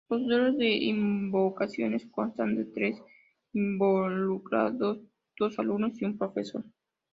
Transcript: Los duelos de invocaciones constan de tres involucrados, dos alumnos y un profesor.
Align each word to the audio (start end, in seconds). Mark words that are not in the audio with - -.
Los 0.09 0.23
duelos 0.25 0.57
de 0.57 0.67
invocaciones 0.75 2.07
constan 2.09 2.55
de 2.55 2.65
tres 2.65 2.99
involucrados, 3.53 4.99
dos 5.37 5.59
alumnos 5.59 6.01
y 6.01 6.05
un 6.05 6.17
profesor. 6.17 6.63